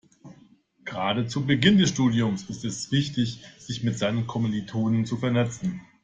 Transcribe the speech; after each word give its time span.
Gerade 0.83 1.27
zu 1.27 1.45
Beginn 1.45 1.77
des 1.77 1.89
Studiums 1.89 2.49
ist 2.49 2.65
es 2.65 2.91
wichtig, 2.91 3.43
sich 3.59 3.83
mit 3.83 3.99
seinen 3.99 4.25
Kommilitonen 4.25 5.05
zu 5.05 5.15
vernetzen. 5.15 5.81